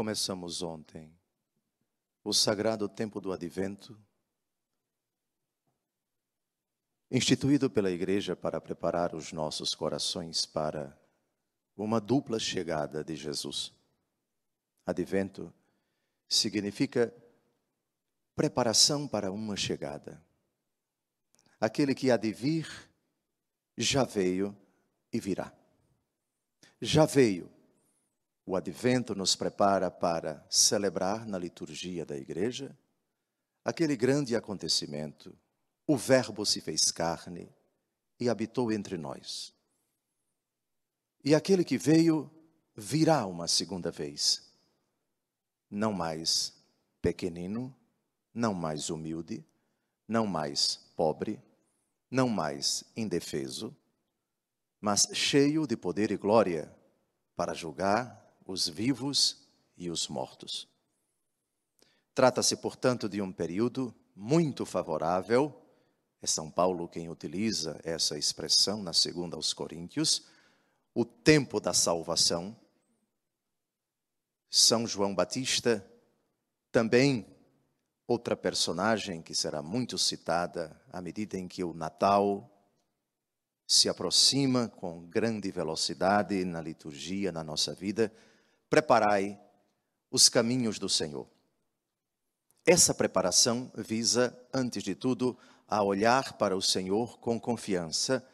Começamos 0.00 0.62
ontem 0.62 1.14
o 2.24 2.32
sagrado 2.32 2.88
tempo 2.88 3.20
do 3.20 3.34
advento, 3.34 4.00
instituído 7.10 7.68
pela 7.68 7.90
Igreja 7.90 8.34
para 8.34 8.62
preparar 8.62 9.14
os 9.14 9.30
nossos 9.30 9.74
corações 9.74 10.46
para 10.46 10.98
uma 11.76 12.00
dupla 12.00 12.38
chegada 12.38 13.04
de 13.04 13.14
Jesus. 13.14 13.74
Advento 14.86 15.52
significa 16.26 17.14
preparação 18.34 19.06
para 19.06 19.30
uma 19.30 19.54
chegada. 19.54 20.24
Aquele 21.60 21.94
que 21.94 22.10
há 22.10 22.16
de 22.16 22.32
vir 22.32 22.90
já 23.76 24.04
veio 24.04 24.56
e 25.12 25.20
virá. 25.20 25.52
Já 26.80 27.04
veio 27.04 27.59
o 28.50 28.56
advento 28.56 29.14
nos 29.14 29.36
prepara 29.36 29.92
para 29.92 30.44
celebrar 30.50 31.24
na 31.24 31.38
liturgia 31.38 32.04
da 32.04 32.16
igreja 32.16 32.76
aquele 33.64 33.96
grande 33.96 34.34
acontecimento. 34.34 35.38
O 35.86 35.96
Verbo 35.96 36.44
se 36.44 36.60
fez 36.60 36.90
carne 36.90 37.48
e 38.18 38.28
habitou 38.28 38.72
entre 38.72 38.98
nós. 38.98 39.54
E 41.24 41.32
aquele 41.32 41.62
que 41.62 41.78
veio 41.78 42.28
virá 42.74 43.24
uma 43.24 43.46
segunda 43.46 43.88
vez. 43.88 44.52
Não 45.70 45.92
mais 45.92 46.52
pequenino, 47.00 47.72
não 48.34 48.52
mais 48.52 48.90
humilde, 48.90 49.46
não 50.08 50.26
mais 50.26 50.74
pobre, 50.96 51.40
não 52.10 52.28
mais 52.28 52.82
indefeso, 52.96 53.76
mas 54.80 55.08
cheio 55.12 55.68
de 55.68 55.76
poder 55.76 56.10
e 56.10 56.16
glória 56.16 56.76
para 57.36 57.54
julgar 57.54 58.19
os 58.50 58.68
vivos 58.68 59.36
e 59.76 59.90
os 59.90 60.08
mortos. 60.08 60.68
Trata-se, 62.14 62.56
portanto, 62.56 63.08
de 63.08 63.22
um 63.22 63.32
período 63.32 63.94
muito 64.14 64.66
favorável. 64.66 65.54
É 66.20 66.26
São 66.26 66.50
Paulo 66.50 66.88
quem 66.88 67.08
utiliza 67.08 67.80
essa 67.84 68.18
expressão 68.18 68.82
na 68.82 68.92
segunda 68.92 69.36
aos 69.36 69.54
Coríntios, 69.54 70.26
o 70.92 71.04
tempo 71.04 71.60
da 71.60 71.72
salvação. 71.72 72.54
São 74.50 74.86
João 74.86 75.14
Batista, 75.14 75.88
também 76.72 77.24
outra 78.06 78.36
personagem 78.36 79.22
que 79.22 79.34
será 79.34 79.62
muito 79.62 79.96
citada 79.96 80.78
à 80.92 81.00
medida 81.00 81.38
em 81.38 81.46
que 81.46 81.62
o 81.62 81.72
Natal 81.72 82.50
se 83.64 83.88
aproxima 83.88 84.68
com 84.68 85.06
grande 85.06 85.52
velocidade 85.52 86.44
na 86.44 86.60
liturgia, 86.60 87.30
na 87.30 87.44
nossa 87.44 87.72
vida 87.72 88.12
preparai 88.70 89.38
os 90.10 90.28
caminhos 90.28 90.78
do 90.78 90.88
Senhor. 90.88 91.28
Essa 92.64 92.94
preparação 92.94 93.70
visa, 93.74 94.38
antes 94.54 94.82
de 94.82 94.94
tudo, 94.94 95.36
a 95.66 95.82
olhar 95.82 96.34
para 96.34 96.56
o 96.56 96.62
Senhor 96.62 97.18
com 97.18 97.38
confiança 97.38 98.26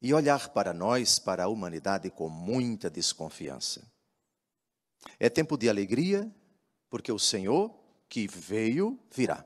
e 0.00 0.14
olhar 0.14 0.48
para 0.48 0.72
nós, 0.72 1.18
para 1.18 1.44
a 1.44 1.48
humanidade, 1.48 2.10
com 2.10 2.28
muita 2.30 2.88
desconfiança. 2.88 3.86
É 5.18 5.28
tempo 5.28 5.58
de 5.58 5.68
alegria, 5.68 6.34
porque 6.88 7.12
o 7.12 7.18
Senhor 7.18 7.78
que 8.08 8.26
veio, 8.26 8.98
virá. 9.14 9.44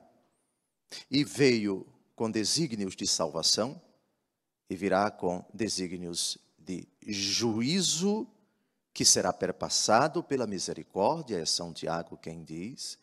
E 1.10 1.24
veio 1.24 1.86
com 2.14 2.30
desígnios 2.30 2.94
de 2.94 3.06
salvação 3.06 3.80
e 4.70 4.76
virá 4.76 5.10
com 5.10 5.44
desígnios 5.52 6.38
de 6.58 6.88
juízo 7.02 8.28
que 8.94 9.04
será 9.04 9.32
perpassado 9.32 10.22
pela 10.22 10.46
misericórdia, 10.46 11.40
é 11.40 11.44
São 11.44 11.72
Tiago 11.72 12.16
quem 12.16 12.44
diz, 12.44 12.96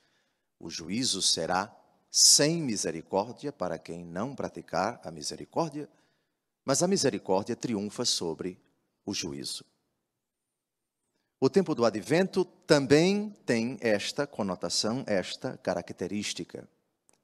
o 0.57 0.69
juízo 0.69 1.21
será 1.21 1.75
sem 2.09 2.61
misericórdia 2.61 3.51
para 3.51 3.77
quem 3.77 4.05
não 4.05 4.33
praticar 4.33 5.01
a 5.03 5.11
misericórdia, 5.11 5.89
mas 6.63 6.81
a 6.81 6.87
misericórdia 6.87 7.57
triunfa 7.57 8.05
sobre 8.05 8.57
o 9.05 9.13
juízo. 9.13 9.65
O 11.41 11.49
tempo 11.49 11.75
do 11.75 11.83
advento 11.83 12.45
também 12.45 13.31
tem 13.45 13.77
esta 13.81 14.25
conotação, 14.25 15.03
esta 15.07 15.57
característica. 15.57 16.69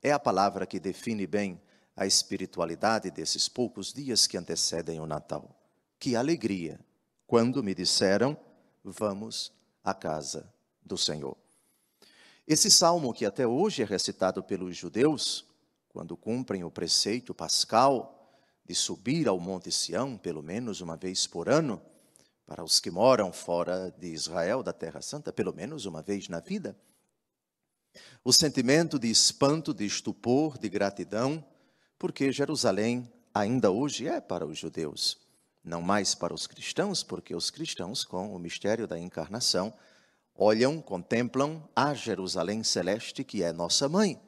É 0.01 0.11
a 0.11 0.19
palavra 0.19 0.65
que 0.65 0.79
define 0.79 1.25
bem 1.25 1.61
a 1.95 2.05
espiritualidade 2.05 3.11
desses 3.11 3.47
poucos 3.47 3.93
dias 3.93 4.27
que 4.27 4.37
antecedem 4.37 4.99
o 4.99 5.05
Natal. 5.05 5.55
Que 5.99 6.15
alegria 6.15 6.79
quando 7.27 7.63
me 7.63 7.75
disseram 7.75 8.35
vamos 8.91 9.51
à 9.83 9.93
casa 9.93 10.51
do 10.81 10.97
Senhor. 10.97 11.37
Esse 12.47 12.71
salmo, 12.71 13.13
que 13.13 13.25
até 13.25 13.45
hoje 13.45 13.81
é 13.81 13.85
recitado 13.85 14.41
pelos 14.41 14.75
judeus, 14.75 15.45
quando 15.89 16.15
cumprem 16.15 16.63
o 16.63 16.71
preceito 16.71 17.33
pascal 17.33 18.39
de 18.65 18.73
subir 18.73 19.27
ao 19.27 19.39
Monte 19.39 19.71
Sião, 19.71 20.17
pelo 20.17 20.41
menos 20.41 20.81
uma 20.81 20.95
vez 20.95 21.27
por 21.27 21.49
ano, 21.49 21.81
para 22.45 22.63
os 22.63 22.79
que 22.79 22.89
moram 22.89 23.33
fora 23.33 23.93
de 23.97 24.07
Israel, 24.07 24.63
da 24.63 24.71
Terra 24.71 25.01
Santa, 25.01 25.33
pelo 25.33 25.53
menos 25.53 25.85
uma 25.85 26.01
vez 26.01 26.29
na 26.29 26.39
vida. 26.39 26.77
O 28.23 28.31
sentimento 28.31 28.97
de 28.97 29.09
espanto, 29.09 29.73
de 29.73 29.85
estupor, 29.85 30.57
de 30.57 30.69
gratidão, 30.69 31.43
porque 31.99 32.31
Jerusalém 32.31 33.11
ainda 33.33 33.71
hoje 33.71 34.07
é 34.07 34.21
para 34.21 34.45
os 34.45 34.57
judeus 34.57 35.26
não 35.67 35.81
mais 35.81 36.15
para 36.15 36.33
os 36.33 36.47
cristãos, 36.47 37.03
porque 37.03 37.35
os 37.35 37.51
cristãos, 37.51 38.03
com 38.03 38.33
o 38.33 38.39
mistério 38.39 38.87
da 38.87 38.97
encarnação, 38.97 39.73
olham, 40.33 40.81
contemplam 40.81 41.67
a 41.75 41.93
Jerusalém 41.93 42.63
celeste, 42.63 43.23
que 43.23 43.43
é 43.43 43.51
nossa 43.51 43.89
mãe. 43.89 44.19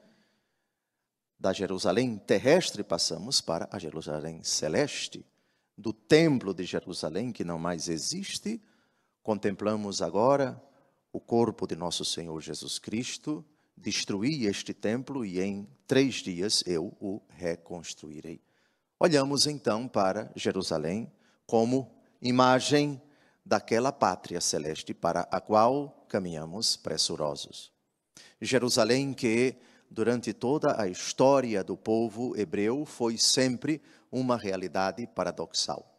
Da 1.39 1.53
Jerusalém 1.53 2.17
terrestre 2.17 2.83
passamos 2.83 3.39
para 3.39 3.69
a 3.71 3.79
Jerusalém 3.79 4.43
celeste. 4.43 5.25
Do 5.77 5.93
templo 5.93 6.53
de 6.53 6.65
Jerusalém, 6.65 7.31
que 7.31 7.45
não 7.45 7.57
mais 7.57 7.87
existe, 7.87 8.61
contemplamos 9.23 10.01
agora 10.01 10.61
o 11.13 11.21
corpo 11.21 11.65
de 11.65 11.75
nosso 11.77 12.03
Senhor 12.03 12.41
Jesus 12.41 12.77
Cristo. 12.77 13.45
Destruí 13.77 14.45
este 14.45 14.73
templo 14.73 15.25
e 15.25 15.39
em 15.39 15.65
três 15.87 16.15
dias 16.15 16.61
eu 16.67 16.97
o 16.99 17.21
reconstruirei. 17.29 18.41
Olhamos 18.99 19.47
então 19.47 19.87
para 19.87 20.29
Jerusalém 20.35 21.09
como 21.49 21.89
imagem 22.21 23.01
daquela 23.43 23.91
pátria 23.91 24.39
celeste 24.39 24.93
para 24.93 25.21
a 25.31 25.41
qual 25.41 26.05
caminhamos 26.07 26.77
pressurosos. 26.77 27.71
Jerusalém 28.39 29.15
que 29.15 29.55
durante 29.89 30.31
toda 30.31 30.79
a 30.79 30.87
história 30.87 31.63
do 31.63 31.75
povo 31.75 32.37
hebreu 32.37 32.85
foi 32.85 33.17
sempre 33.17 33.81
uma 34.11 34.37
realidade 34.37 35.07
paradoxal. 35.07 35.91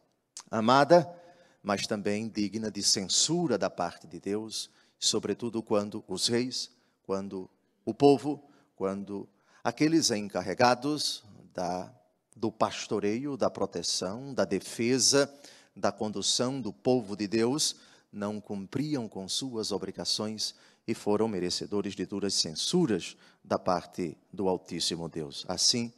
Amada, 0.49 1.13
mas 1.61 1.85
também 1.85 2.29
digna 2.29 2.71
de 2.71 2.85
censura 2.85 3.59
da 3.59 3.69
parte 3.69 4.07
de 4.07 4.21
Deus, 4.21 4.71
sobretudo 5.01 5.65
quando 5.65 6.05
os 6.07 6.29
reis, 6.29 6.71
quando 7.03 7.51
o 7.85 7.93
povo, 7.93 8.41
quando 8.77 9.29
aqueles 9.65 10.13
encarregados 10.13 11.25
da 11.53 11.93
do 12.41 12.51
pastoreio, 12.51 13.37
da 13.37 13.51
proteção, 13.51 14.33
da 14.33 14.47
defesa, 14.47 15.31
da 15.77 15.93
condução 15.93 16.59
do 16.59 16.73
povo 16.73 17.15
de 17.15 17.29
Deus, 17.29 17.77
não 18.11 18.41
cumpriam 18.41 19.07
com 19.07 19.29
suas 19.29 19.71
obrigações 19.71 20.55
e 20.89 20.95
foram 20.95 21.29
merecedores 21.29 21.95
de 21.95 22.07
duras 22.07 22.33
censuras 22.33 23.15
da 23.45 23.59
parte 23.59 24.17
do 24.33 24.49
Altíssimo 24.49 25.07
Deus. 25.07 25.45
Assim, 25.47 25.93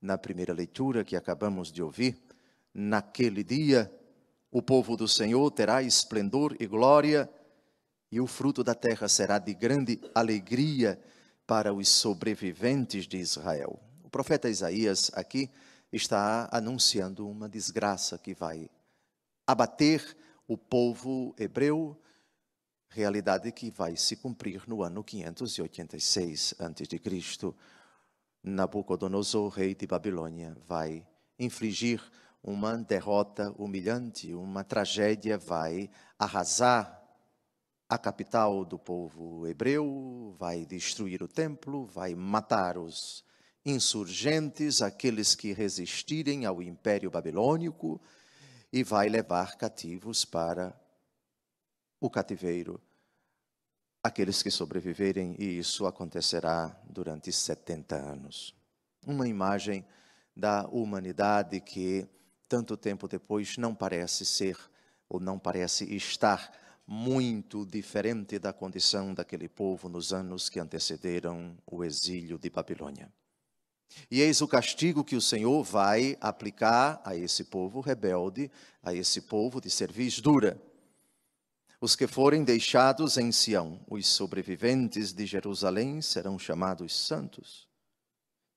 na 0.00 0.16
primeira 0.16 0.52
leitura 0.52 1.04
que 1.04 1.16
acabamos 1.16 1.72
de 1.72 1.82
ouvir, 1.82 2.16
naquele 2.72 3.42
dia 3.42 3.92
o 4.48 4.62
povo 4.62 4.96
do 4.96 5.08
Senhor 5.08 5.50
terá 5.50 5.82
esplendor 5.82 6.56
e 6.60 6.68
glória, 6.68 7.28
e 8.12 8.20
o 8.20 8.28
fruto 8.28 8.62
da 8.62 8.76
terra 8.76 9.08
será 9.08 9.38
de 9.38 9.54
grande 9.54 10.00
alegria 10.14 11.00
para 11.46 11.74
os 11.74 11.88
sobreviventes 11.88 13.08
de 13.08 13.18
Israel. 13.18 13.78
O 14.04 14.08
profeta 14.08 14.48
Isaías 14.48 15.10
aqui 15.14 15.50
está 15.92 16.48
anunciando 16.52 17.28
uma 17.28 17.48
desgraça 17.48 18.18
que 18.18 18.34
vai 18.34 18.70
abater 19.46 20.16
o 20.46 20.56
povo 20.56 21.34
hebreu, 21.38 22.00
realidade 22.88 23.52
que 23.52 23.70
vai 23.70 23.96
se 23.96 24.16
cumprir 24.16 24.62
no 24.68 24.82
ano 24.82 25.02
586 25.02 26.54
a.C. 26.58 27.54
Nabucodonosor, 28.42 29.48
rei 29.50 29.74
de 29.74 29.86
Babilônia, 29.86 30.56
vai 30.66 31.06
infligir 31.38 32.02
uma 32.42 32.76
derrota 32.76 33.54
humilhante, 33.58 34.34
uma 34.34 34.64
tragédia, 34.64 35.36
vai 35.36 35.90
arrasar 36.18 37.00
a 37.88 37.98
capital 37.98 38.64
do 38.64 38.78
povo 38.78 39.46
hebreu, 39.46 40.34
vai 40.38 40.64
destruir 40.64 41.22
o 41.22 41.28
templo, 41.28 41.84
vai 41.86 42.14
matar 42.14 42.78
os 42.78 43.24
insurgentes, 43.64 44.82
aqueles 44.82 45.34
que 45.34 45.52
resistirem 45.52 46.46
ao 46.46 46.62
império 46.62 47.10
babilônico, 47.10 48.00
e 48.72 48.84
vai 48.84 49.08
levar 49.08 49.56
cativos 49.56 50.24
para 50.24 50.78
o 52.00 52.08
cativeiro 52.08 52.80
aqueles 54.02 54.42
que 54.42 54.50
sobreviverem, 54.50 55.36
e 55.38 55.58
isso 55.58 55.86
acontecerá 55.86 56.74
durante 56.88 57.30
70 57.30 57.96
anos. 57.96 58.54
Uma 59.06 59.28
imagem 59.28 59.84
da 60.34 60.66
humanidade 60.68 61.60
que, 61.60 62.08
tanto 62.48 62.76
tempo 62.76 63.06
depois, 63.06 63.58
não 63.58 63.74
parece 63.74 64.24
ser 64.24 64.56
ou 65.08 65.20
não 65.20 65.38
parece 65.38 65.84
estar 65.94 66.52
muito 66.86 67.66
diferente 67.66 68.38
da 68.38 68.52
condição 68.52 69.12
daquele 69.12 69.48
povo 69.48 69.88
nos 69.88 70.12
anos 70.12 70.48
que 70.48 70.58
antecederam 70.58 71.56
o 71.66 71.84
exílio 71.84 72.38
de 72.38 72.48
Babilônia. 72.48 73.12
E 74.10 74.20
eis 74.20 74.40
o 74.40 74.48
castigo 74.48 75.04
que 75.04 75.16
o 75.16 75.20
Senhor 75.20 75.62
vai 75.62 76.16
aplicar 76.20 77.00
a 77.04 77.16
esse 77.16 77.44
povo 77.44 77.80
rebelde, 77.80 78.50
a 78.82 78.94
esse 78.94 79.22
povo 79.22 79.60
de 79.60 79.70
cerviz 79.70 80.20
dura. 80.20 80.60
Os 81.80 81.96
que 81.96 82.06
forem 82.06 82.44
deixados 82.44 83.16
em 83.16 83.32
Sião, 83.32 83.80
os 83.88 84.06
sobreviventes 84.06 85.12
de 85.12 85.24
Jerusalém, 85.24 86.02
serão 86.02 86.38
chamados 86.38 86.94
santos. 86.94 87.66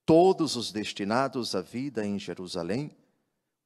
Todos 0.04 0.56
os 0.56 0.70
destinados 0.70 1.54
à 1.54 1.62
vida 1.62 2.04
em 2.04 2.18
Jerusalém, 2.18 2.94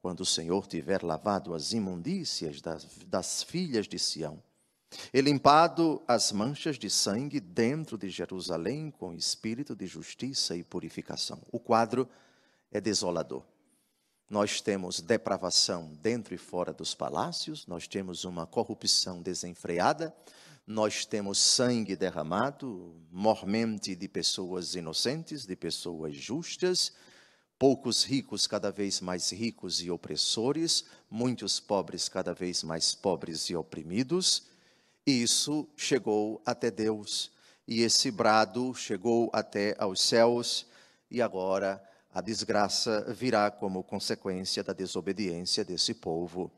quando 0.01 0.21
o 0.21 0.27
Senhor 0.27 0.67
tiver 0.69 1.03
lavado 1.03 1.53
as 1.55 1.73
imundícias 1.73 2.61
das, 2.61 2.87
das 3.07 3.43
filhas 3.43 3.89
de 3.89 3.99
Sião, 3.99 4.41
e 5.13 5.21
limpado 5.21 6.03
as 6.07 6.33
manchas 6.33 6.79
de 6.79 6.89
sangue 6.89 7.41
dentro 7.41 7.99
de 7.99 8.09
Jerusalém 8.09 8.91
com 8.91 9.15
espírito 9.15 9.75
de 9.77 9.87
justiça 9.87 10.57
e 10.57 10.65
purificação. 10.65 11.41
O 11.53 11.59
quadro 11.59 12.09
é 12.71 12.81
desolador. 12.81 13.45
Nós 14.29 14.61
temos 14.61 15.01
depravação 15.01 15.95
dentro 16.03 16.35
e 16.35 16.39
fora 16.39 16.73
dos 16.73 16.95
palácios, 16.95 17.67
nós 17.67 17.89
temos 17.89 18.25
uma 18.25 18.47
corrupção 18.47 19.23
desenfreada, 19.23 20.15
nós 20.67 21.07
temos 21.07 21.39
sangue 21.39 21.97
derramado, 21.97 22.95
mormente 23.11 23.97
de 23.97 24.07
pessoas 24.07 24.75
inocentes, 24.75 25.47
de 25.47 25.57
pessoas 25.57 26.15
justas, 26.15 26.93
poucos 27.59 28.05
ricos 28.05 28.47
cada 28.47 28.71
vez 28.71 29.01
mais 29.01 29.33
ricos 29.33 29.81
e 29.81 29.91
opressores, 29.91 30.85
muitos 31.11 31.59
pobres 31.59 32.07
cada 32.07 32.35
vez 32.35 32.63
mais 32.63 32.95
pobres 32.95 33.49
e 33.49 33.57
oprimidos. 33.57 34.47
E 35.09 35.23
isso 35.23 35.67
chegou 35.75 36.43
até 36.45 36.71
Deus, 36.71 37.33
e 37.67 37.81
esse 37.81 38.11
brado 38.11 38.75
chegou 38.75 39.31
até 39.33 39.75
aos 39.79 40.03
céus, 40.03 40.67
e 41.11 41.23
agora 41.23 41.83
a 42.13 42.21
desgraça 42.21 43.11
virá 43.15 43.51
como 43.51 43.83
consequência 43.83 44.63
da 44.63 44.75
desobediência 44.75 45.65
desse 45.65 45.95
povo, 45.95 46.53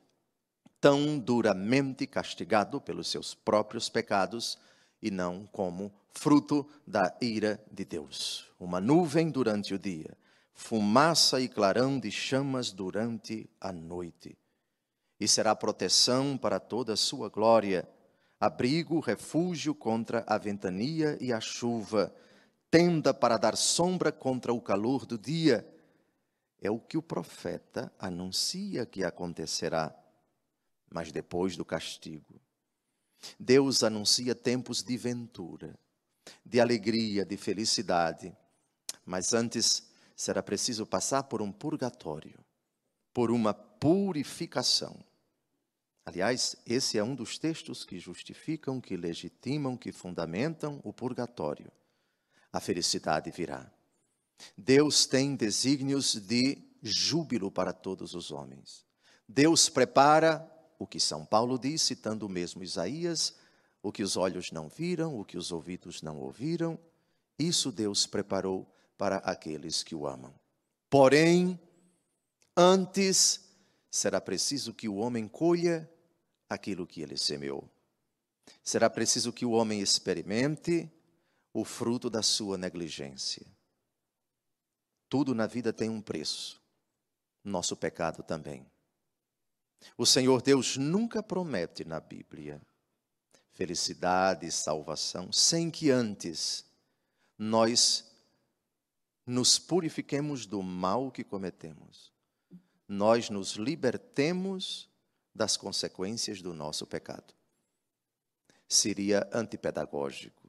tão 0.81 1.17
duramente 1.17 2.09
castigado 2.09 2.81
pelos 2.81 3.07
seus 3.07 3.37
próprios 3.37 3.89
pecados 3.89 4.59
e 5.01 5.13
não 5.13 5.47
como 5.53 5.93
fruto 6.11 6.69
da 6.85 7.17
ira 7.21 7.65
de 7.71 7.85
Deus. 7.85 8.51
Uma 8.59 8.81
nuvem 8.81 9.31
durante 9.31 9.75
o 9.75 9.79
dia, 9.79 10.19
fumaça 10.53 11.41
e 11.41 11.49
clarão 11.49 12.01
de 12.01 12.11
chamas 12.11 12.73
durante 12.73 13.49
a 13.61 13.73
noite. 13.73 14.37
E 15.21 15.29
será 15.29 15.55
proteção 15.55 16.37
para 16.37 16.59
toda 16.59 16.95
a 16.95 16.97
sua 16.97 17.29
glória, 17.29 17.89
abrigo, 18.41 18.99
refúgio 19.01 19.75
contra 19.75 20.25
a 20.27 20.39
ventania 20.39 21.19
e 21.21 21.31
a 21.31 21.41
chuva 21.41 22.13
tenda 22.71 23.13
para 23.13 23.37
dar 23.37 23.57
sombra 23.57 24.11
contra 24.11 24.53
o 24.53 24.61
calor 24.61 25.05
do 25.05 25.19
dia. 25.19 25.69
É 26.59 26.71
o 26.71 26.79
que 26.79 26.97
o 26.97 27.03
profeta 27.03 27.93
anuncia 27.99 28.87
que 28.87 29.05
acontecerá, 29.05 29.95
mas 30.91 31.13
depois 31.13 31.57
do 31.57 31.65
castigo. 31.65 32.41
Deus 33.39 33.83
anuncia 33.83 34.35
tempos 34.35 34.83
de 34.83 34.97
ventura, 34.97 35.79
de 36.45 36.61
alegria, 36.61 37.25
de 37.25 37.37
felicidade, 37.37 38.35
mas 39.05 39.35
antes 39.35 39.91
será 40.17 40.43
preciso 40.43 40.87
passar 40.87 41.25
por 41.25 41.43
um 41.43 41.51
purgatório, 41.51 42.39
por 43.13 43.31
uma 43.31 43.53
purificação. 43.53 45.03
Aliás, 46.05 46.57
esse 46.67 46.99
é 46.99 47.05
um 47.05 47.15
dos 47.15 47.39
textos 47.39 47.85
que 47.85 47.99
justificam, 47.99 48.81
que 48.81 48.97
legitimam, 48.97 49.77
que 49.77 49.93
fundamentam 49.93 50.81
o 50.83 50.93
purgatório 50.93 51.71
a 52.53 52.61
felicidade 52.61 53.31
virá. 53.31 53.71
Deus 54.57 55.07
tem 55.07 55.37
desígnios 55.37 56.15
de 56.15 56.59
júbilo 56.83 57.51
para 57.51 57.73
todos 57.73 58.15
os 58.15 58.31
homens. 58.31 58.85
Deus 59.29 59.69
prepara 59.69 60.51
o 60.79 60.87
que 60.87 60.99
São 60.99 61.25
Paulo 61.25 61.59
diz, 61.59 61.83
citando 61.83 62.27
o 62.27 62.29
mesmo 62.29 62.63
Isaías, 62.63 63.35
o 63.83 63.93
que 63.93 64.03
os 64.03 64.17
olhos 64.17 64.51
não 64.51 64.69
viram, 64.69 65.19
o 65.19 65.25
que 65.25 65.37
os 65.37 65.53
ouvidos 65.53 66.03
não 66.03 66.19
ouviram, 66.19 66.79
isso 67.39 67.71
Deus 67.71 68.07
preparou 68.07 68.67
para 68.97 69.17
aqueles 69.19 69.83
que 69.83 69.95
o 69.95 70.07
amam. 70.07 70.35
Porém, 70.89 71.59
antes 72.57 73.49
será 73.91 74.21
preciso 74.21 74.73
que 74.73 74.89
o 74.89 74.97
homem 74.97 75.27
colha 75.27 75.91
aquilo 76.49 76.87
que 76.87 77.03
ele 77.03 77.17
semeou. 77.17 77.69
Será 78.63 78.89
preciso 78.89 79.33
que 79.33 79.45
o 79.45 79.51
homem 79.51 79.81
experimente 79.81 80.91
o 81.53 81.65
fruto 81.65 82.09
da 82.09 82.23
sua 82.23 82.57
negligência. 82.57 83.47
Tudo 85.09 85.35
na 85.35 85.47
vida 85.47 85.73
tem 85.73 85.91
um 85.91 86.01
preço, 86.01 86.63
nosso 87.43 87.77
pecado 87.77 88.23
também. 88.23 88.65
O 89.97 90.07
Senhor 90.07 90.41
Deus 90.43 90.77
nunca 90.77 91.23
promete 91.23 91.85
na 91.85 91.99
Bíblia 91.99 92.61
felicidade 93.53 94.47
e 94.47 94.53
salvação 94.53 95.33
sem 95.33 95.71
que 95.71 95.91
antes 95.91 96.65
nós 97.37 98.11
nos 99.27 99.59
purifiquemos 99.59 100.47
do 100.47 100.63
mal 100.63 101.11
que 101.11 101.23
cometemos. 101.23 102.13
Nós 102.91 103.31
nos 103.31 103.53
libertemos 103.53 104.91
das 105.35 105.57
consequências 105.57 106.43
do 106.43 106.53
nosso 106.53 106.87
pecado. 106.87 107.33
Seria 108.69 109.29
antipedagógico 109.33 110.41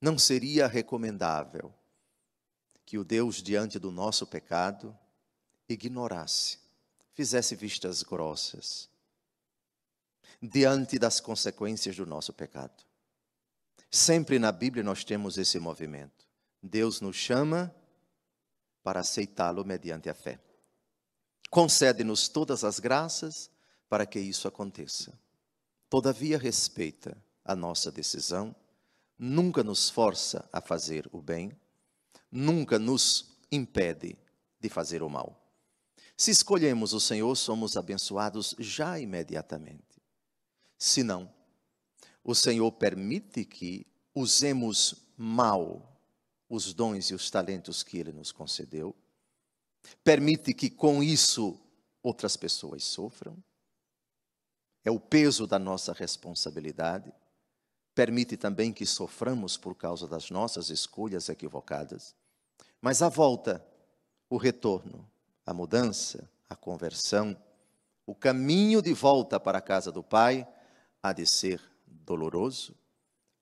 não 0.00 0.18
seria 0.18 0.66
recomendável 0.66 1.72
que 2.86 2.96
o 2.96 3.04
Deus, 3.04 3.42
diante 3.42 3.78
do 3.78 3.90
nosso 3.90 4.26
pecado, 4.26 4.96
ignorasse, 5.68 6.58
fizesse 7.12 7.54
vistas 7.54 8.02
grossas, 8.02 8.88
diante 10.40 10.98
das 10.98 11.20
consequências 11.20 11.96
do 11.96 12.06
nosso 12.06 12.32
pecado. 12.32 12.82
Sempre 13.90 14.38
na 14.38 14.50
Bíblia 14.50 14.82
nós 14.82 15.04
temos 15.04 15.36
esse 15.36 15.58
movimento. 15.58 16.26
Deus 16.62 17.00
nos 17.00 17.16
chama 17.16 17.74
para 18.82 19.00
aceitá-lo 19.00 19.64
mediante 19.64 20.08
a 20.08 20.14
fé. 20.14 20.40
Concede-nos 21.50 22.28
todas 22.28 22.64
as 22.64 22.78
graças 22.78 23.50
para 23.88 24.06
que 24.06 24.20
isso 24.20 24.46
aconteça. 24.46 25.12
Todavia, 25.90 26.38
respeita 26.38 27.16
a 27.44 27.56
nossa 27.56 27.90
decisão 27.90 28.54
nunca 29.20 29.62
nos 29.62 29.90
força 29.90 30.48
a 30.50 30.62
fazer 30.62 31.06
o 31.12 31.20
bem, 31.20 31.52
nunca 32.32 32.78
nos 32.78 33.36
impede 33.52 34.16
de 34.58 34.68
fazer 34.70 35.02
o 35.02 35.10
mal. 35.10 35.38
Se 36.16 36.30
escolhemos 36.30 36.94
o 36.94 37.00
Senhor, 37.00 37.36
somos 37.36 37.76
abençoados 37.76 38.54
já 38.58 38.98
imediatamente. 38.98 40.00
Se 40.78 41.02
não, 41.02 41.30
o 42.24 42.34
Senhor 42.34 42.72
permite 42.72 43.44
que 43.44 43.86
usemos 44.14 44.94
mal 45.18 46.00
os 46.48 46.72
dons 46.72 47.10
e 47.10 47.14
os 47.14 47.30
talentos 47.30 47.82
que 47.82 47.98
Ele 47.98 48.12
nos 48.12 48.32
concedeu, 48.32 48.96
permite 50.02 50.54
que 50.54 50.70
com 50.70 51.02
isso 51.02 51.60
outras 52.02 52.36
pessoas 52.36 52.84
sofram, 52.84 53.36
é 54.84 54.90
o 54.90 54.98
peso 54.98 55.46
da 55.46 55.58
nossa 55.58 55.92
responsabilidade 55.92 57.12
permite 57.94 58.36
também 58.36 58.72
que 58.72 58.86
soframos 58.86 59.56
por 59.56 59.74
causa 59.74 60.08
das 60.08 60.30
nossas 60.30 60.70
escolhas 60.70 61.28
equivocadas. 61.28 62.14
Mas 62.80 63.02
a 63.02 63.08
volta, 63.08 63.62
o 64.28 64.36
retorno, 64.36 65.06
a 65.44 65.52
mudança, 65.52 66.26
a 66.48 66.56
conversão, 66.56 67.36
o 68.06 68.14
caminho 68.14 68.80
de 68.80 68.94
volta 68.94 69.38
para 69.38 69.58
a 69.58 69.60
casa 69.60 69.92
do 69.92 70.02
Pai 70.02 70.48
há 71.02 71.12
de 71.12 71.26
ser 71.26 71.60
doloroso, 71.86 72.74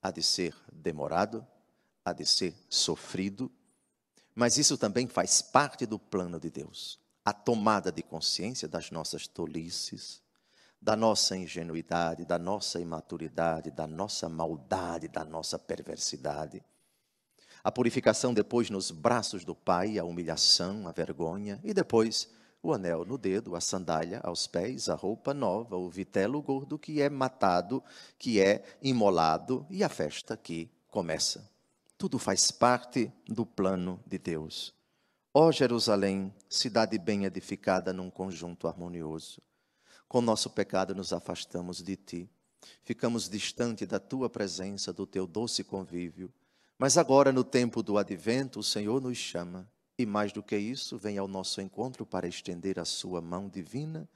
há 0.01 0.11
de 0.11 0.21
ser 0.21 0.53
demorado, 0.71 1.47
há 2.03 2.11
de 2.11 2.25
ser 2.25 2.53
sofrido, 2.69 3.51
mas 4.39 4.57
isso 4.57 4.77
também 4.77 5.05
faz 5.05 5.41
parte 5.41 5.85
do 5.85 5.99
plano 5.99 6.39
de 6.39 6.49
Deus. 6.49 6.97
A 7.25 7.33
tomada 7.33 7.91
de 7.91 8.01
consciência 8.01 8.69
das 8.69 8.89
nossas 8.89 9.27
tolices, 9.27 10.21
da 10.81 10.95
nossa 10.95 11.35
ingenuidade, 11.35 12.23
da 12.23 12.39
nossa 12.39 12.79
imaturidade, 12.79 13.69
da 13.69 13.85
nossa 13.85 14.29
maldade, 14.29 15.09
da 15.09 15.25
nossa 15.25 15.59
perversidade. 15.59 16.63
A 17.61 17.69
purificação 17.69 18.33
depois 18.33 18.69
nos 18.69 18.91
braços 18.91 19.43
do 19.43 19.53
Pai, 19.53 19.99
a 19.99 20.05
humilhação, 20.05 20.87
a 20.87 20.93
vergonha, 20.93 21.59
e 21.61 21.73
depois 21.73 22.29
o 22.63 22.71
anel 22.71 23.03
no 23.03 23.17
dedo, 23.17 23.57
a 23.57 23.59
sandália 23.59 24.21
aos 24.23 24.47
pés, 24.47 24.87
a 24.87 24.95
roupa 24.95 25.33
nova, 25.33 25.75
o 25.75 25.89
vitelo 25.89 26.41
gordo 26.41 26.79
que 26.79 27.01
é 27.01 27.09
matado, 27.09 27.83
que 28.17 28.39
é 28.39 28.63
imolado 28.81 29.67
e 29.69 29.83
a 29.83 29.89
festa 29.89 30.37
que 30.37 30.71
começa. 30.87 31.48
Tudo 31.99 32.17
faz 32.17 32.49
parte 32.49 33.11
do 33.27 33.45
plano 33.45 34.01
de 34.07 34.17
Deus. 34.17 34.73
Ó 35.33 35.51
Jerusalém, 35.51 36.33
cidade 36.47 36.97
bem 36.97 37.25
edificada 37.25 37.91
num 37.91 38.09
conjunto 38.09 38.69
harmonioso, 38.69 39.41
com 40.07 40.21
nosso 40.21 40.49
pecado 40.49 40.95
nos 40.95 41.11
afastamos 41.11 41.83
de 41.83 41.97
ti, 41.97 42.29
ficamos 42.83 43.27
distante 43.27 43.85
da 43.85 43.99
tua 43.99 44.29
presença, 44.29 44.93
do 44.93 45.05
teu 45.05 45.27
doce 45.27 45.61
convívio. 45.61 46.31
Mas 46.77 46.97
agora, 46.97 47.33
no 47.33 47.43
tempo 47.43 47.83
do 47.83 47.97
advento, 47.97 48.61
o 48.61 48.63
Senhor 48.63 49.01
nos 49.01 49.17
chama 49.17 49.69
e 49.97 50.05
mais 50.05 50.31
do 50.31 50.41
que 50.41 50.57
isso, 50.57 50.97
vem 50.97 51.17
ao 51.17 51.27
nosso 51.27 51.59
encontro 51.59 52.05
para 52.05 52.29
estender 52.29 52.79
a 52.79 52.85
sua 52.85 53.19
mão 53.19 53.49
divina, 53.49 54.07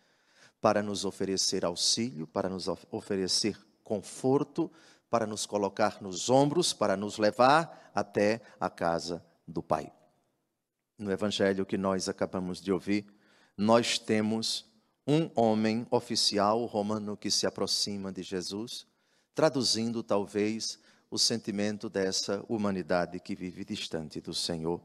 para 0.62 0.82
nos 0.82 1.04
oferecer 1.04 1.66
auxílio, 1.66 2.26
para 2.28 2.48
nos 2.48 2.70
oferecer 2.90 3.60
conforto, 3.84 4.72
para 5.14 5.28
nos 5.28 5.46
colocar 5.46 6.02
nos 6.02 6.28
ombros, 6.28 6.74
para 6.74 6.98
nos 6.98 7.20
levar 7.20 7.92
até 7.94 8.42
a 8.60 8.68
casa 8.68 9.24
do 9.48 9.62
Pai. 9.62 9.94
No 10.98 11.12
evangelho 11.12 11.68
que 11.68 11.78
nós 11.78 12.10
acabamos 12.10 12.60
de 12.60 12.72
ouvir, 12.72 13.06
nós 13.56 14.00
temos 14.00 14.66
um 15.06 15.30
homem 15.36 15.86
oficial 15.92 16.66
romano 16.66 17.16
que 17.16 17.30
se 17.30 17.46
aproxima 17.46 18.12
de 18.12 18.24
Jesus, 18.24 18.88
traduzindo 19.36 20.02
talvez 20.02 20.80
o 21.12 21.20
sentimento 21.20 21.92
dessa 21.92 22.44
humanidade 22.50 23.20
que 23.20 23.36
vive 23.36 23.64
distante 23.64 24.20
do 24.20 24.34
Senhor. 24.34 24.82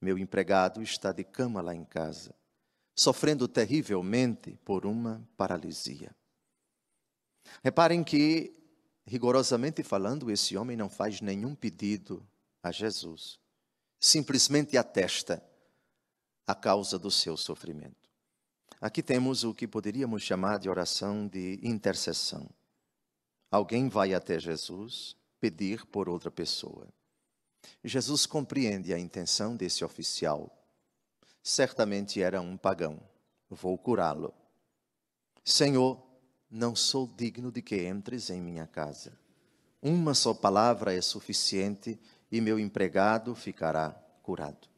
Meu 0.00 0.16
empregado 0.16 0.80
está 0.80 1.10
de 1.10 1.24
cama 1.24 1.60
lá 1.60 1.74
em 1.74 1.84
casa, 1.84 2.32
sofrendo 2.94 3.48
terrivelmente 3.48 4.56
por 4.64 4.86
uma 4.86 5.28
paralisia. 5.36 6.14
Reparem 7.64 8.04
que, 8.04 8.52
rigorosamente 9.06 9.82
falando, 9.82 10.30
esse 10.30 10.56
homem 10.56 10.76
não 10.76 10.88
faz 10.88 11.20
nenhum 11.20 11.54
pedido 11.54 12.26
a 12.62 12.72
Jesus, 12.72 13.38
simplesmente 14.00 14.76
atesta 14.76 15.42
a 16.46 16.54
causa 16.54 16.98
do 16.98 17.10
seu 17.10 17.36
sofrimento. 17.36 18.10
Aqui 18.80 19.02
temos 19.02 19.44
o 19.44 19.54
que 19.54 19.66
poderíamos 19.66 20.22
chamar 20.22 20.58
de 20.58 20.68
oração 20.68 21.26
de 21.26 21.58
intercessão. 21.62 22.48
Alguém 23.50 23.88
vai 23.88 24.12
até 24.12 24.38
Jesus 24.38 25.16
pedir 25.40 25.86
por 25.86 26.08
outra 26.08 26.30
pessoa. 26.30 26.88
Jesus 27.82 28.26
compreende 28.26 28.92
a 28.92 28.98
intenção 28.98 29.56
desse 29.56 29.84
oficial. 29.84 30.52
Certamente 31.42 32.20
era 32.20 32.40
um 32.40 32.56
pagão. 32.56 33.00
Vou 33.48 33.78
curá-lo. 33.78 34.34
Senhor, 35.44 36.05
não 36.50 36.74
sou 36.74 37.06
digno 37.16 37.50
de 37.50 37.62
que 37.62 37.86
entres 37.86 38.30
em 38.30 38.40
minha 38.40 38.66
casa. 38.66 39.12
Uma 39.82 40.14
só 40.14 40.32
palavra 40.32 40.94
é 40.94 41.00
suficiente 41.00 41.98
e 42.30 42.40
meu 42.40 42.58
empregado 42.58 43.34
ficará 43.34 43.90
curado. 44.22 44.68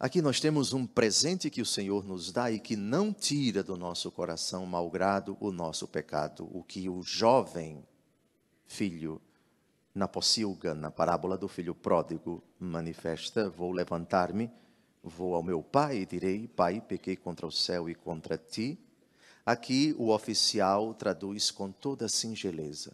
Aqui 0.00 0.20
nós 0.20 0.40
temos 0.40 0.72
um 0.72 0.86
presente 0.86 1.48
que 1.48 1.62
o 1.62 1.66
Senhor 1.66 2.04
nos 2.04 2.32
dá 2.32 2.50
e 2.50 2.58
que 2.58 2.76
não 2.76 3.12
tira 3.12 3.62
do 3.62 3.76
nosso 3.76 4.10
coração 4.10 4.66
malgrado 4.66 5.36
o 5.38 5.52
nosso 5.52 5.86
pecado, 5.86 6.48
o 6.52 6.64
que 6.64 6.88
o 6.88 7.02
jovem 7.02 7.86
filho 8.66 9.20
na 9.94 10.06
pocilga, 10.06 10.74
na 10.74 10.90
parábola 10.90 11.38
do 11.38 11.48
filho 11.48 11.74
pródigo, 11.74 12.42
manifesta: 12.58 13.48
Vou 13.48 13.72
levantar-me, 13.72 14.50
vou 15.02 15.34
ao 15.34 15.42
meu 15.42 15.62
pai 15.62 15.98
e 15.98 16.06
direi: 16.06 16.46
Pai, 16.48 16.80
pequei 16.80 17.16
contra 17.16 17.46
o 17.46 17.52
céu 17.52 17.88
e 17.88 17.94
contra 17.94 18.36
ti. 18.36 18.78
Aqui 19.46 19.94
o 19.96 20.10
oficial 20.10 20.92
traduz 20.92 21.52
com 21.52 21.70
toda 21.70 22.08
singeleza: 22.08 22.92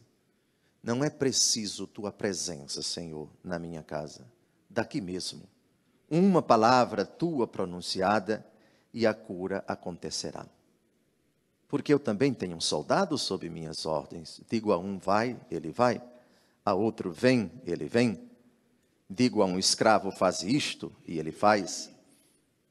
Não 0.82 1.02
é 1.02 1.09
preciso 1.09 1.87
tua 1.87 2.12
presença, 2.12 2.82
Senhor, 2.82 3.28
na 3.42 3.59
minha 3.59 3.82
casa, 3.82 4.30
daqui 4.68 5.00
mesmo. 5.00 5.42
Uma 6.11 6.42
palavra 6.42 7.06
tua 7.06 7.49
pronunciada 7.49 8.47
e 8.92 9.06
a 9.06 9.14
cura 9.14 9.64
acontecerá. 9.66 10.47
Porque 11.66 11.92
eu 11.92 11.99
também 11.99 12.35
tenho 12.35 12.54
um 12.54 12.61
soldado 12.61 13.16
sob 13.16 13.49
minhas 13.49 13.87
ordens. 13.87 14.42
Digo 14.47 14.73
a 14.73 14.78
um, 14.78 14.99
vai, 14.99 15.40
ele 15.50 15.73
vai 15.73 16.02
a 16.64 16.75
outro 16.75 17.11
vem, 17.11 17.50
ele 17.64 17.87
vem. 17.87 18.30
Digo 19.09 19.42
a 19.42 19.47
um 19.47 19.59
escravo, 19.59 20.11
faz 20.11 20.42
isto, 20.42 20.92
e 21.06 21.18
ele 21.18 21.32
faz. 21.32 21.90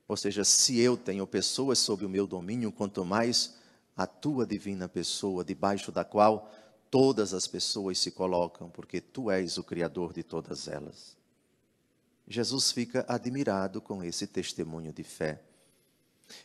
Ou 0.07 0.17
seja, 0.17 0.43
se 0.43 0.79
eu 0.79 0.97
tenho 0.97 1.27
pessoas 1.27 1.79
sob 1.79 2.05
o 2.05 2.09
meu 2.09 2.25
domínio, 2.25 2.71
quanto 2.71 3.05
mais 3.05 3.57
a 3.95 4.07
tua 4.07 4.45
divina 4.45 4.87
pessoa, 4.87 5.43
debaixo 5.43 5.91
da 5.91 6.03
qual 6.03 6.49
todas 6.89 7.33
as 7.33 7.47
pessoas 7.47 7.99
se 7.99 8.11
colocam, 8.11 8.69
porque 8.69 8.99
tu 8.99 9.31
és 9.31 9.57
o 9.57 9.63
Criador 9.63 10.13
de 10.13 10.23
todas 10.23 10.67
elas. 10.67 11.17
Jesus 12.27 12.71
fica 12.71 13.05
admirado 13.07 13.81
com 13.81 14.03
esse 14.03 14.27
testemunho 14.27 14.93
de 14.93 15.03
fé 15.03 15.41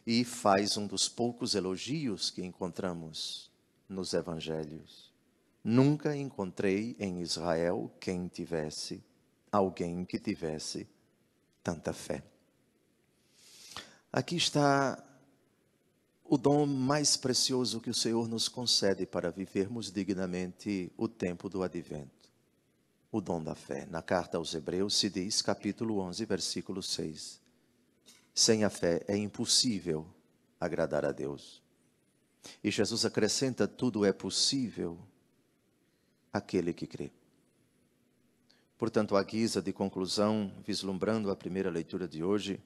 e 0.06 0.24
faz 0.24 0.76
um 0.76 0.86
dos 0.86 1.08
poucos 1.08 1.54
elogios 1.54 2.30
que 2.30 2.44
encontramos 2.44 3.50
nos 3.88 4.14
evangelhos. 4.14 5.12
Nunca 5.62 6.16
encontrei 6.16 6.96
em 6.98 7.20
Israel 7.20 7.90
quem 8.00 8.28
tivesse, 8.28 9.02
alguém 9.50 10.04
que 10.04 10.18
tivesse 10.18 10.88
tanta 11.62 11.92
fé. 11.92 12.22
Aqui 14.12 14.36
está 14.36 15.02
o 16.28 16.36
dom 16.36 16.66
mais 16.66 17.16
precioso 17.16 17.80
que 17.80 17.90
o 17.90 17.94
Senhor 17.94 18.28
nos 18.28 18.48
concede 18.48 19.06
para 19.06 19.30
vivermos 19.30 19.92
dignamente 19.92 20.92
o 20.96 21.06
tempo 21.08 21.48
do 21.48 21.62
advento. 21.62 22.30
O 23.12 23.20
dom 23.20 23.42
da 23.42 23.54
fé. 23.54 23.86
Na 23.86 24.02
carta 24.02 24.36
aos 24.36 24.52
Hebreus 24.52 24.96
se 24.96 25.08
diz, 25.08 25.40
capítulo 25.40 25.98
11, 26.00 26.24
versículo 26.24 26.82
6. 26.82 27.40
Sem 28.34 28.64
a 28.64 28.70
fé 28.70 29.04
é 29.06 29.16
impossível 29.16 30.06
agradar 30.60 31.04
a 31.04 31.12
Deus. 31.12 31.62
E 32.62 32.70
Jesus 32.70 33.04
acrescenta: 33.04 33.68
tudo 33.68 34.04
é 34.04 34.12
possível 34.12 34.98
aquele 36.32 36.72
que 36.74 36.86
crê. 36.86 37.12
Portanto, 38.76 39.16
à 39.16 39.22
guisa 39.22 39.62
de 39.62 39.72
conclusão, 39.72 40.52
vislumbrando 40.66 41.30
a 41.30 41.36
primeira 41.36 41.70
leitura 41.70 42.06
de 42.06 42.22
hoje, 42.22 42.60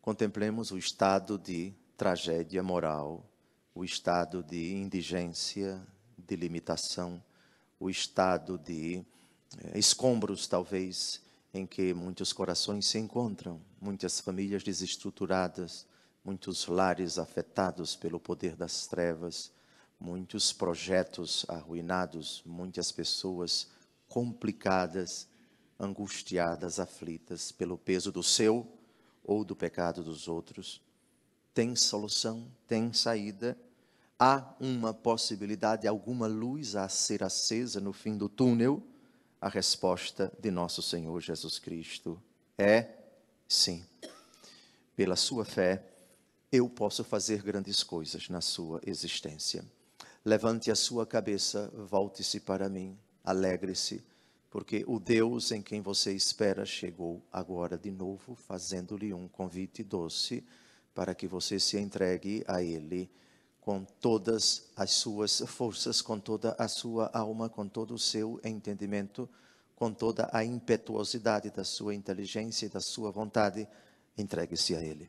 contemplemos 0.00 0.70
o 0.70 0.78
estado 0.78 1.36
de 1.36 1.74
tragédia 1.96 2.62
moral, 2.62 3.24
o 3.74 3.84
estado 3.84 4.42
de 4.42 4.74
indigência, 4.74 5.80
de 6.18 6.36
limitação, 6.36 7.22
o 7.78 7.90
estado 7.90 8.58
de 8.58 9.04
eh, 9.58 9.78
escombros, 9.78 10.46
talvez, 10.46 11.20
em 11.52 11.66
que 11.66 11.92
muitos 11.92 12.32
corações 12.32 12.86
se 12.86 12.98
encontram, 12.98 13.60
muitas 13.80 14.20
famílias 14.20 14.62
desestruturadas, 14.62 15.86
muitos 16.24 16.66
lares 16.66 17.18
afetados 17.18 17.96
pelo 17.96 18.20
poder 18.20 18.56
das 18.56 18.86
trevas, 18.86 19.52
muitos 19.98 20.52
projetos 20.52 21.44
arruinados, 21.48 22.42
muitas 22.44 22.90
pessoas 22.90 23.68
complicadas, 24.08 25.28
angustiadas, 25.78 26.78
aflitas 26.78 27.52
pelo 27.52 27.76
peso 27.76 28.12
do 28.12 28.22
seu 28.22 28.66
ou 29.24 29.44
do 29.44 29.56
pecado 29.56 30.02
dos 30.02 30.28
outros. 30.28 30.80
Tem 31.54 31.76
solução, 31.76 32.46
tem 32.66 32.92
saída. 32.92 33.58
Há 34.18 34.54
uma 34.58 34.94
possibilidade, 34.94 35.86
alguma 35.86 36.26
luz 36.26 36.76
a 36.76 36.88
ser 36.88 37.22
acesa 37.22 37.80
no 37.80 37.92
fim 37.92 38.16
do 38.16 38.28
túnel? 38.28 38.82
A 39.40 39.48
resposta 39.48 40.32
de 40.40 40.50
nosso 40.50 40.80
Senhor 40.80 41.20
Jesus 41.20 41.58
Cristo 41.58 42.22
é 42.56 42.88
sim. 43.48 43.84
Pela 44.94 45.16
sua 45.16 45.44
fé, 45.44 45.84
eu 46.50 46.68
posso 46.68 47.02
fazer 47.02 47.42
grandes 47.42 47.82
coisas 47.82 48.28
na 48.28 48.40
sua 48.40 48.80
existência. 48.86 49.64
Levante 50.24 50.70
a 50.70 50.76
sua 50.76 51.04
cabeça, 51.04 51.72
volte-se 51.74 52.38
para 52.38 52.68
mim, 52.68 52.96
alegre-se, 53.24 54.04
porque 54.48 54.84
o 54.86 55.00
Deus 55.00 55.50
em 55.50 55.60
quem 55.60 55.80
você 55.80 56.12
espera 56.12 56.64
chegou 56.64 57.20
agora 57.32 57.76
de 57.76 57.90
novo, 57.90 58.36
fazendo-lhe 58.36 59.12
um 59.12 59.26
convite 59.26 59.82
doce 59.82 60.44
para 60.94 61.14
que 61.14 61.26
você 61.26 61.58
se 61.58 61.78
entregue 61.78 62.44
a 62.46 62.62
Ele 62.62 63.10
com 63.60 63.84
todas 63.84 64.70
as 64.76 64.90
suas 64.90 65.40
forças, 65.46 66.02
com 66.02 66.18
toda 66.18 66.54
a 66.58 66.66
sua 66.66 67.10
alma, 67.12 67.48
com 67.48 67.68
todo 67.68 67.94
o 67.94 67.98
seu 67.98 68.40
entendimento, 68.44 69.28
com 69.76 69.92
toda 69.92 70.28
a 70.32 70.44
impetuosidade 70.44 71.50
da 71.50 71.62
sua 71.62 71.94
inteligência 71.94 72.66
e 72.66 72.68
da 72.68 72.80
sua 72.80 73.10
vontade. 73.10 73.68
Entregue-se 74.18 74.74
a 74.74 74.82
Ele. 74.82 75.08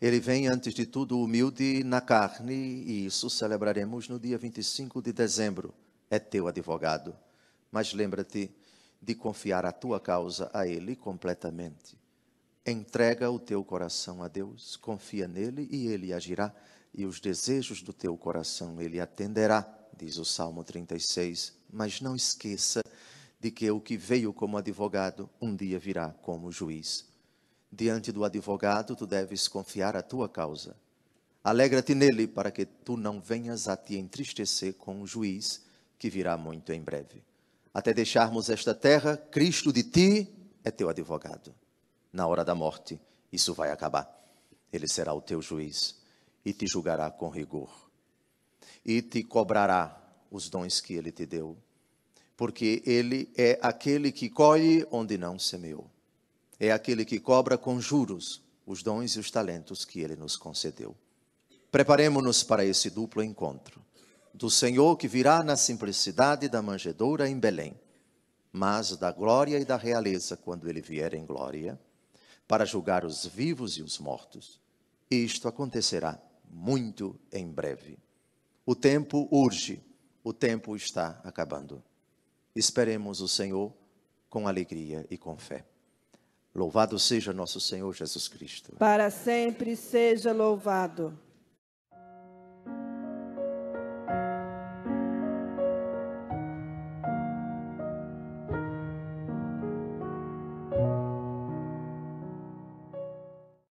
Ele 0.00 0.20
vem, 0.20 0.48
antes 0.48 0.74
de 0.74 0.86
tudo, 0.86 1.20
humilde 1.20 1.84
na 1.84 2.00
carne, 2.00 2.54
e 2.54 3.06
isso 3.06 3.30
celebraremos 3.30 4.08
no 4.08 4.18
dia 4.18 4.36
25 4.36 5.00
de 5.00 5.12
dezembro. 5.12 5.72
É 6.10 6.18
teu 6.18 6.48
advogado. 6.48 7.16
Mas 7.70 7.92
lembra-te 7.92 8.50
de 9.00 9.14
confiar 9.14 9.64
a 9.64 9.72
tua 9.72 10.00
causa 10.00 10.50
a 10.52 10.66
Ele 10.66 10.96
completamente. 10.96 11.99
Entrega 12.70 13.28
o 13.28 13.38
teu 13.38 13.64
coração 13.64 14.22
a 14.22 14.28
Deus, 14.28 14.76
confia 14.76 15.26
nele 15.26 15.66
e 15.72 15.88
ele 15.88 16.12
agirá, 16.12 16.54
e 16.94 17.04
os 17.04 17.18
desejos 17.18 17.82
do 17.82 17.92
teu 17.92 18.16
coração 18.16 18.80
ele 18.80 19.00
atenderá, 19.00 19.66
diz 19.96 20.18
o 20.18 20.24
Salmo 20.24 20.62
36. 20.62 21.52
Mas 21.72 22.00
não 22.00 22.14
esqueça 22.14 22.80
de 23.40 23.50
que 23.50 23.68
o 23.70 23.80
que 23.80 23.96
veio 23.96 24.32
como 24.32 24.56
advogado 24.56 25.28
um 25.40 25.56
dia 25.56 25.80
virá 25.80 26.10
como 26.22 26.52
juiz. 26.52 27.06
Diante 27.72 28.12
do 28.12 28.24
advogado, 28.24 28.94
tu 28.94 29.04
deves 29.06 29.48
confiar 29.48 29.96
a 29.96 30.02
tua 30.02 30.28
causa. 30.28 30.76
Alegra-te 31.42 31.94
nele, 31.94 32.28
para 32.28 32.52
que 32.52 32.64
tu 32.64 32.96
não 32.96 33.20
venhas 33.20 33.66
a 33.66 33.76
te 33.76 33.96
entristecer 33.96 34.74
com 34.74 35.02
o 35.02 35.06
juiz 35.06 35.64
que 35.98 36.08
virá 36.08 36.36
muito 36.36 36.72
em 36.72 36.82
breve. 36.82 37.22
Até 37.74 37.92
deixarmos 37.92 38.48
esta 38.48 38.74
terra, 38.74 39.16
Cristo 39.16 39.72
de 39.72 39.82
ti 39.82 40.28
é 40.62 40.70
teu 40.70 40.88
advogado. 40.88 41.52
Na 42.12 42.26
hora 42.26 42.44
da 42.44 42.54
morte, 42.54 43.00
isso 43.32 43.54
vai 43.54 43.70
acabar. 43.70 44.08
Ele 44.72 44.88
será 44.88 45.12
o 45.14 45.20
teu 45.20 45.40
juiz 45.40 45.96
e 46.44 46.52
te 46.52 46.66
julgará 46.66 47.10
com 47.10 47.28
rigor. 47.28 47.90
E 48.84 49.02
te 49.02 49.22
cobrará 49.22 49.96
os 50.30 50.48
dons 50.48 50.80
que 50.80 50.94
ele 50.94 51.12
te 51.12 51.26
deu, 51.26 51.56
porque 52.36 52.82
ele 52.86 53.32
é 53.36 53.58
aquele 53.60 54.12
que 54.12 54.30
colhe 54.30 54.86
onde 54.90 55.18
não 55.18 55.38
semeou. 55.38 55.90
É 56.58 56.72
aquele 56.72 57.04
que 57.04 57.18
cobra 57.18 57.58
com 57.58 57.80
juros 57.80 58.42
os 58.66 58.82
dons 58.82 59.16
e 59.16 59.18
os 59.18 59.30
talentos 59.30 59.84
que 59.84 60.00
ele 60.00 60.14
nos 60.14 60.36
concedeu. 60.36 60.94
Preparemos-nos 61.70 62.42
para 62.42 62.64
esse 62.64 62.90
duplo 62.90 63.22
encontro 63.22 63.80
do 64.32 64.48
Senhor 64.48 64.96
que 64.96 65.08
virá 65.08 65.42
na 65.42 65.56
simplicidade 65.56 66.48
da 66.48 66.62
manjedoura 66.62 67.28
em 67.28 67.38
Belém, 67.38 67.78
mas 68.52 68.96
da 68.96 69.12
glória 69.12 69.58
e 69.58 69.64
da 69.64 69.76
realeza 69.76 70.36
quando 70.36 70.68
ele 70.68 70.80
vier 70.80 71.14
em 71.14 71.26
glória, 71.26 71.78
para 72.50 72.64
julgar 72.64 73.04
os 73.04 73.24
vivos 73.24 73.78
e 73.78 73.82
os 73.82 74.00
mortos. 74.00 74.60
Isto 75.08 75.46
acontecerá 75.46 76.20
muito 76.50 77.14
em 77.32 77.48
breve. 77.48 77.96
O 78.66 78.74
tempo 78.74 79.28
urge, 79.30 79.80
o 80.24 80.32
tempo 80.32 80.74
está 80.74 81.20
acabando. 81.22 81.80
Esperemos 82.52 83.20
o 83.20 83.28
Senhor 83.28 83.72
com 84.28 84.48
alegria 84.48 85.06
e 85.08 85.16
com 85.16 85.36
fé. 85.36 85.64
Louvado 86.52 86.98
seja 86.98 87.32
nosso 87.32 87.60
Senhor 87.60 87.94
Jesus 87.94 88.26
Cristo. 88.26 88.74
Para 88.80 89.10
sempre 89.10 89.76
seja 89.76 90.32
louvado. 90.32 91.16